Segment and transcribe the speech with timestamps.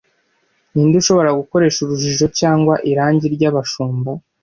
[0.71, 4.11] Ninde ushobora gukoresha urujijo cyangwa irangi ry'abashumba